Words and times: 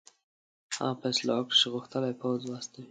هغه 0.75 0.93
فیصله 1.01 1.33
وکړه 1.35 1.49
چې 1.59 1.67
غښتلی 1.73 2.13
پوځ 2.21 2.39
واستوي. 2.45 2.79